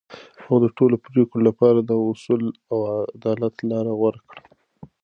هغه 0.43 0.57
د 0.63 0.65
ټولو 0.77 0.95
پرېکړو 1.05 1.39
لپاره 1.49 1.79
د 1.81 1.91
اصولو 2.09 2.47
او 2.71 2.77
عدالت 3.15 3.55
لار 3.69 3.85
غوره 3.99 4.21
کړه. 4.29 4.41